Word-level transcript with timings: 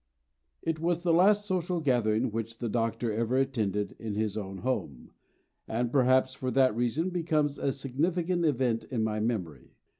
It 0.63 0.79
was 0.79 1.03
the 1.03 1.13
last 1.13 1.45
social 1.45 1.79
gathering 1.79 2.31
which 2.31 2.57
the 2.57 2.69
Doctor 2.69 3.13
ever 3.13 3.37
attended 3.37 3.95
in 3.99 4.15
his 4.15 4.35
own 4.35 4.57
home, 4.65 5.11
and 5.67 5.91
perhaps 5.91 6.33
for 6.33 6.49
that 6.49 6.75
reason 6.75 7.11
becomes 7.11 7.59
a 7.59 7.71
significant 7.71 8.43
event 8.43 8.83
in 8.85 9.03
my 9.03 9.19
memory. 9.19 9.75